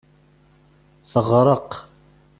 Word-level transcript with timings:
Teɣreq. 1.11 1.71